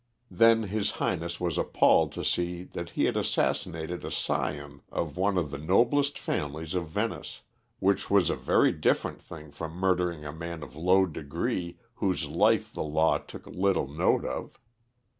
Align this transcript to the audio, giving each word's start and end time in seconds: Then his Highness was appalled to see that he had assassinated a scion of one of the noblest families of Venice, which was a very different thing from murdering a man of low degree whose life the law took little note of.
Then 0.31 0.63
his 0.63 0.93
Highness 0.97 1.39
was 1.39 1.59
appalled 1.59 2.11
to 2.13 2.23
see 2.25 2.63
that 2.63 2.89
he 2.97 3.03
had 3.05 3.15
assassinated 3.15 4.03
a 4.03 4.09
scion 4.09 4.81
of 4.91 5.15
one 5.15 5.37
of 5.37 5.51
the 5.51 5.59
noblest 5.59 6.17
families 6.17 6.73
of 6.73 6.87
Venice, 6.87 7.41
which 7.77 8.09
was 8.09 8.31
a 8.31 8.35
very 8.35 8.71
different 8.71 9.21
thing 9.21 9.51
from 9.51 9.73
murdering 9.73 10.25
a 10.25 10.33
man 10.33 10.63
of 10.63 10.75
low 10.75 11.05
degree 11.05 11.77
whose 11.97 12.25
life 12.25 12.73
the 12.73 12.81
law 12.81 13.19
took 13.19 13.45
little 13.45 13.87
note 13.87 14.25
of. 14.25 14.57